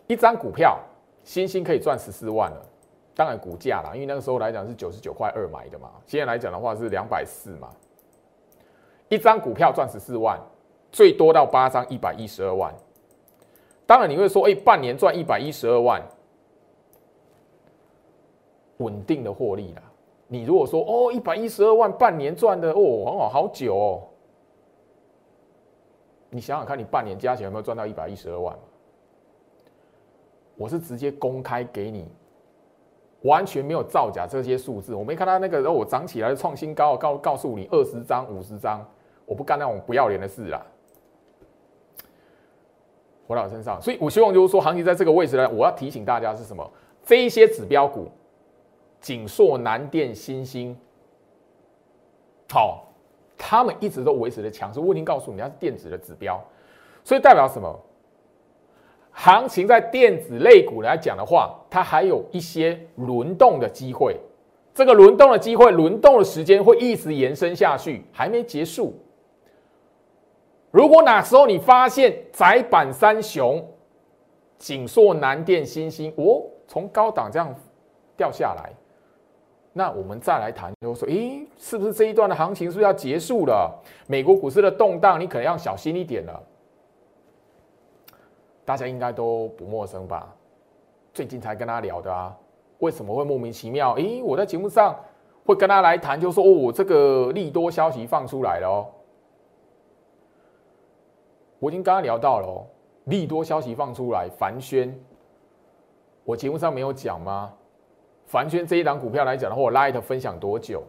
[0.08, 0.80] 一张股票
[1.26, 2.66] 新星可以赚十四万了，
[3.14, 7.68] 当然股价啦，因为那个时候来讲是九十九块二买的嘛，现在来讲的话是两百四嘛。
[9.10, 10.40] 一张股票赚十四万，
[10.90, 12.74] 最多到八张一百一十二万。
[13.90, 16.00] 当然你会说，哎，半年赚一百一十二万，
[18.78, 19.82] 稳定的获利啦。
[20.28, 24.04] 你如果说，哦，一百一十二万半年赚的，哦，很好，好久哦。
[26.30, 28.56] 你想想看，你半年加起来有没有赚到一百一十二万？
[30.56, 32.08] 我是直接公开给你，
[33.24, 34.94] 完全没有造假这些数字。
[34.94, 38.88] 我没看到那个，哦，我涨起来创新高，告告诉你二十张、五十张。
[39.26, 40.64] 我不干那种不要脸的事啦，
[43.30, 46.68] 回到身上，所以我希望就是说，行情在这个位置呢，我要提醒大家是什么？
[47.06, 48.10] 这一些指标股，
[49.00, 50.76] 锦硕、南电、新兴，
[52.52, 52.88] 好，
[53.38, 54.80] 他们一直都维持的强势。
[54.80, 56.44] 我已经告诉你，它是电子的指标，
[57.04, 57.80] 所以代表什么？
[59.12, 64.18] 行情在电子类股来讲的话，它还有一些轮动的机会。
[64.74, 68.98] 这个轮动的机会，轮动的时间会一直延伸下去，还没结束。
[70.72, 73.66] 如果哪时候你发现窄板三雄、
[74.58, 77.54] 锦硕、南电、新星，哦，从高档这样
[78.16, 78.72] 掉下来，
[79.74, 83.74] 那我们再来谈，就说，诶，是不是这一段的行情是不是要结束了？
[84.06, 86.44] 美国股市的动荡，你可能要小心一点了。
[88.64, 90.32] 大家应该都不陌生吧？
[91.14, 92.38] 最近才跟他聊的啊，
[92.78, 93.94] 为什么会莫名其妙？
[93.94, 94.96] 诶，我在节目上
[95.46, 98.86] 会跟他来谈，就说，哦，这个利多消息放出来了哦。
[101.60, 102.66] 我已经刚刚聊到了
[103.06, 104.98] 利多消息放出来，凡轩，
[106.24, 107.54] 我节目上没有讲吗？
[108.26, 110.84] 凡轩这一档股票来讲的话，我 light 分享多久？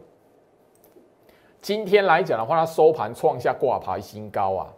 [1.59, 4.73] 今天来讲的话，它收盘创下挂牌新高啊，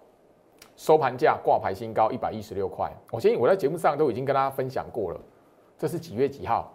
[0.76, 2.92] 收盘价挂牌新高一百一十六块。
[3.12, 5.20] 我相信我在节目上都已经跟大家分享过了，
[5.78, 6.73] 这是几月几号？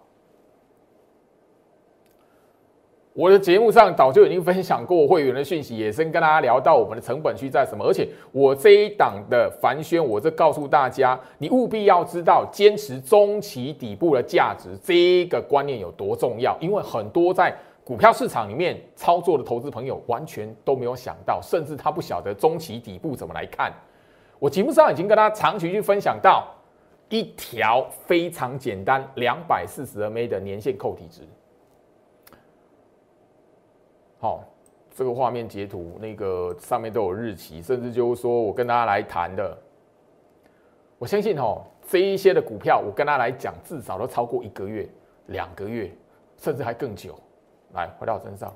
[3.19, 7.83] 我的节目上早就已经分享过会员的讯息，也是跟大家聊到我们的成本区在什么。
[7.83, 16.57] 而且我这一档的凡轩，我这告诉大家，你务必要知道坚持中期底部的价值这个观念有多重要。
[16.61, 17.53] 因为很多在
[17.83, 23.69] 股票市场里面操作的投资朋友完全都没有想到，甚至他不晓得中期底部怎么来看。
[24.39, 26.47] 我节目上已经跟他长期去分享到
[27.09, 31.23] 一条非常简单两百四十 MA 的年线扣底值。
[34.21, 34.43] 好，
[34.93, 39.57] 这个画面截图，那个上面都有日期，甚至就是说我跟大家来谈的，
[40.97, 44.85] 我相信哦，这一些的股票，我跟大家来讲，至少都超过一个月、
[45.27, 45.89] 两个月，
[46.37, 47.17] 甚至还更久。
[47.73, 48.53] 来，回到我身上，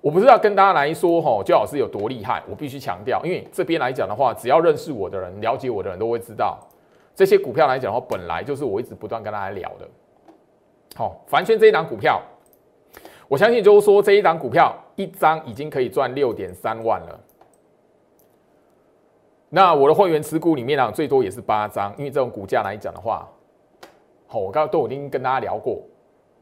[0.00, 6.58] 我不是要跟大家来说哈，焦老师有多厉害，我必须强调，因为这边来讲的话，只要认识我的人、了解我的人都会知道，
[7.14, 9.86] 这些股票来讲的话，本来就是我一直不断跟大家聊的。
[10.94, 12.22] 好，凡轩这一档股票。
[13.28, 17.20] 我相信就是说，这一档股票一张已经可以赚六点三万了。
[19.48, 23.28] 那我的会员持股里面呢，最多也是八张，因为这种股价来讲的话，
[24.26, 25.80] 好，我刚刚都已经跟大家聊过，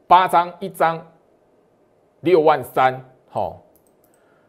[0.07, 1.05] 八张一张
[2.21, 2.99] 六万三。
[3.29, 3.61] 好，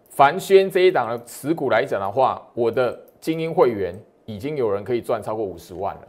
[0.08, 3.94] 凡轩这一档的持股来讲的话，我的精英会员
[4.24, 6.08] 已经有人可以赚超过五十万了。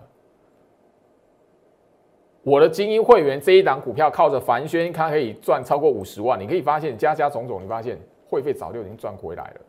[2.47, 6.39] 我的精英会员这一档股票靠着凡轩，它可以赚超过五十万。
[6.39, 9.61] 你可以发现，加加种种，你发现会费早就已经赚回来了。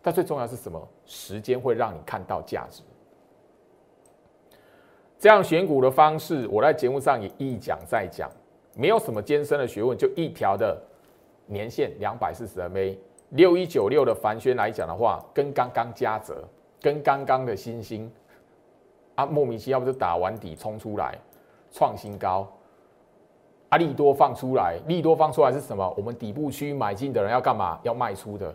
[0.00, 0.88] 但最重要是什么？
[1.04, 2.82] 时间会让你看到价值。
[5.18, 8.30] 这样选股的方式，我在节目上也一讲再讲，
[8.74, 10.82] 没有什么艰深的学问，就一条的
[11.44, 12.96] 年限两百四十 MA，
[13.28, 16.42] 六一九六的凡轩来讲的话，跟刚刚加泽，
[16.80, 18.10] 跟刚刚的星星
[19.14, 21.18] 啊，莫名其妙不是打完底冲出来。
[21.72, 22.46] 创新高，
[23.70, 25.92] 啊，利多放出来，利多放出来是什么？
[25.96, 27.80] 我们底部区买进的人要干嘛？
[27.82, 28.54] 要卖出的。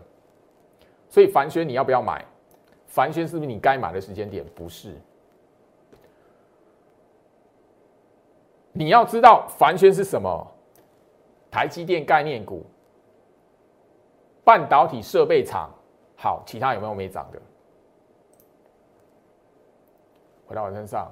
[1.09, 2.23] 所以凡轩你要不要买？
[2.85, 4.45] 凡轩是不是你该买的时间点？
[4.55, 4.95] 不是。
[8.71, 10.47] 你要知道凡轩是什么？
[11.49, 12.63] 台积电概念股，
[14.43, 15.71] 半导体设备厂。
[16.15, 17.41] 好，其他有没有没涨的？
[20.45, 21.11] 回到我身上。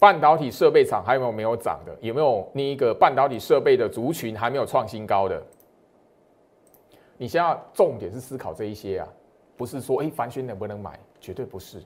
[0.00, 1.96] 半导体设备厂还有没有没有涨的？
[2.00, 5.40] 有没有那一个半导体设备的族群还没有创新高的？
[7.18, 9.08] 你现在重点是思考这一些啊，
[9.58, 10.98] 不是说哎，凡轩能不能买？
[11.20, 11.82] 绝对不是。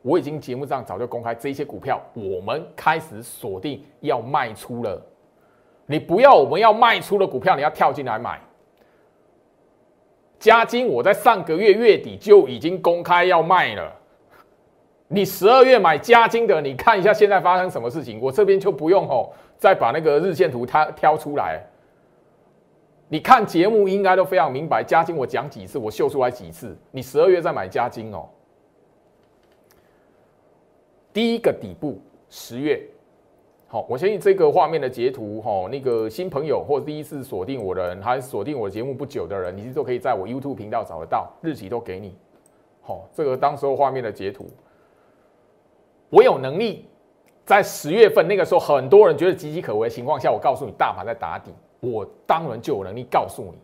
[0.00, 5.04] 我已经节目上早就公开，这些股票我们开始锁定要卖出了。
[5.86, 8.40] 你不要我们要卖出的股票，你要跳进来买。
[10.38, 13.92] 加金我在上个月月底就已经公开要卖了。
[15.08, 18.20] 你十二月买加金的，你看一下现在发生什么事情。
[18.20, 21.62] 我这边就不用哦，再把那个日线图它挑出来。
[23.08, 26.76] 你看节目应该都非常明白，加金我讲几次，我秀出来几次。
[26.90, 28.28] 你十二月再买加金哦。
[31.12, 32.82] 第一个底部十月，
[33.68, 42.16] 好，我相信这个画面的截图，哈，那个新朋友或第一次锁定我的人，还锁定我节目不久的人，你都可以在我 YouTube 频道找得到，日期都给你。
[42.82, 44.50] 好，这个当时候画面的截图。
[46.08, 46.88] 我有能力
[47.44, 53.58] 在十月份那个时候，很多人觉得岌岌可危的情况下，我告诉你大盘在打底，我当然就有能力告诉你。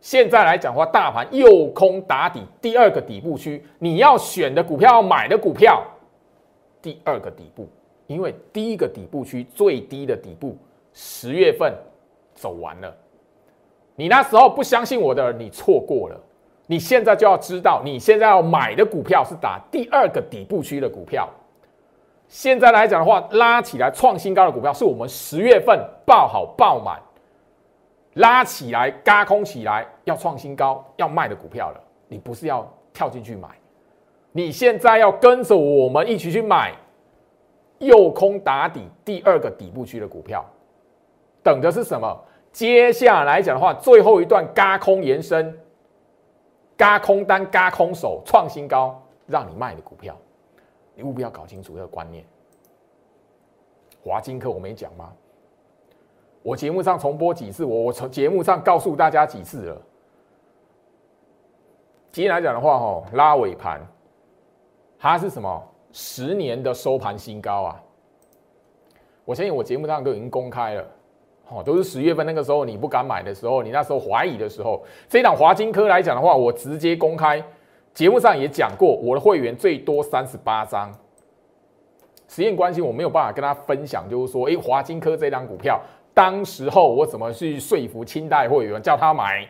[0.00, 5.82] 现在来讲的话，大盘右空打底，第二个底部区，你要选的股票、要买的股票，
[6.82, 7.66] 第二个底部，
[8.06, 10.58] 因为第一个底部区最低的底部，
[10.92, 11.74] 十月份
[12.34, 12.94] 走完了。
[13.96, 16.20] 你那时候不相信我的，你错过了。
[16.66, 21.28] 你现在就要知道，你现在要买的股票是打第二个底部区的股票。
[22.34, 27.00] 现在来讲的话，拉起来创新高的股票，是我们十月份爆好爆满，
[28.14, 31.80] 拉起来嘎空起来要创新高要卖的股票了。
[32.08, 33.48] 你不是要跳进去买，
[34.32, 36.72] 你现在要跟着我们一起去买
[37.78, 40.44] 右空打底第二个底部区的股票，
[41.40, 42.20] 等的是什么？
[42.50, 45.56] 接下来讲的话，最后一段嘎空延伸，
[46.76, 50.16] 嘎空单嘎空手创新高，让你卖的股票。
[50.94, 52.24] 你务必要搞清楚这个观念。
[54.02, 55.12] 华金科我没讲吗？
[56.42, 59.82] 我节目上重播几次，我我从节目上告诉大家几次了。
[62.12, 63.80] 今天来讲的话，哈拉尾盘，
[64.98, 65.62] 它是什么？
[65.90, 67.82] 十年的收盘新高啊！
[69.24, 70.86] 我相信我节目上都已经公开了，
[71.48, 77.42] 哦，都是十月份那个时候你不敢买的时候，你那时候怀疑的时候，这档华金科来讲的话，我直接公开。
[77.94, 80.92] 节目上也讲过，我的会员最多三十八张。
[82.26, 85.80] 实验关系我没有办法跟他分享，就是说，哎，华金科这张股票，
[86.12, 89.48] 当时候我怎么去说服清代会员叫他买？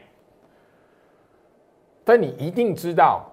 [2.05, 3.25] 但你一定知道，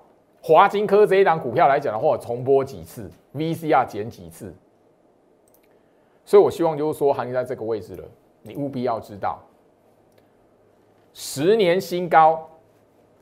[0.41, 4.55] 华金科这一张股票来讲的话，重播几次，VCR 剪几次，
[6.23, 8.05] 所以我希望就是说，行情在这个位置了，
[8.43, 9.39] 你务必要知道，
[11.11, 12.49] 十年新高，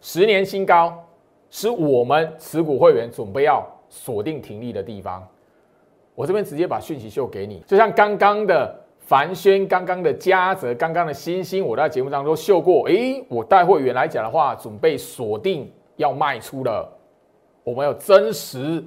[0.02, 1.04] 十年新高。
[1.50, 5.28] 是我们持股会员准备要锁定停利的地方。
[6.16, 12.86] 我这边直接把讯息秀给你，就像刚刚的凡轩、刚刚的嘉泽、刚刚的星星，我在节目当中秀过。
[12.88, 16.88] 诶，我带会员来讲的话，准备锁定要卖出了。
[17.64, 18.84] 我们要真实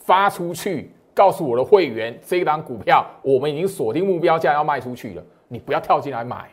[0.00, 6.48] 发出去，告诉我的会员，这一档股票我们已经锁定目标价要卖出去了，你不要跳进来买。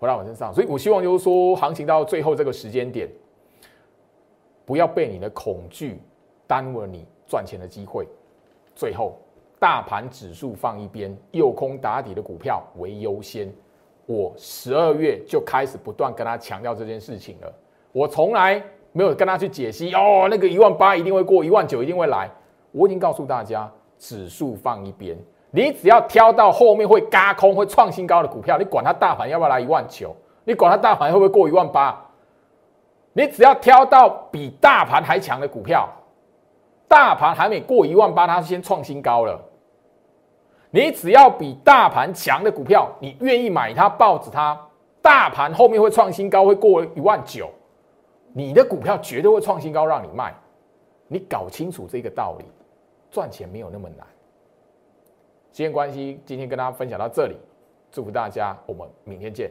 [0.00, 3.08] 回到我身上，所以我希望就是说，行情到最后这个时间点。
[4.68, 5.98] 不要被你的恐惧
[6.46, 8.06] 耽误了你赚钱的机会。
[8.74, 9.16] 最后，
[9.58, 13.50] 大盘指数放一边，右空打底的股票为优先。
[14.04, 17.50] 我十二月就开始不断跟他强调这件事情了。
[17.92, 18.62] 我从来
[18.92, 22.30] 没有跟他去解析哦，那个一万八一定会过，一万九一定会来。
[22.70, 25.16] 我已经告诉大家，指数放一边，
[25.50, 30.14] 你只要挑到后面会嘎空、会创新高的股票，你管它大盘要不要来一万九，
[30.44, 32.04] 你管它大盘会不会过一万八。
[33.12, 35.88] 你只要挑到比大盘还强的股票，
[36.86, 39.40] 大盘还没过一万八，它先创新高了。
[40.70, 44.60] 你只要比大盘强的股票，你愿意买它，抱着它，
[45.00, 47.50] 大盘后面会创新高，会过一万九，
[48.32, 50.34] 你的股票绝对会创新高，让你卖。
[51.08, 52.44] 你搞清楚这个道理，
[53.10, 54.06] 赚钱没有那么难。
[55.50, 57.36] 时间关系，今天跟大家分享到这里，
[57.90, 59.50] 祝福大家，我们明天见。